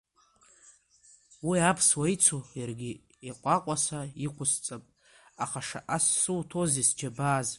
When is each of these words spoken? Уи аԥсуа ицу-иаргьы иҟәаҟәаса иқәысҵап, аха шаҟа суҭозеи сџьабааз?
Уи 1.47 1.57
аԥсуа 1.71 2.07
ицу-иаргьы 2.15 2.91
иҟәаҟәаса 3.29 3.99
иқәысҵап, 4.25 4.83
аха 5.43 5.59
шаҟа 5.67 5.97
суҭозеи 6.21 6.85
сџьабааз? 6.89 7.49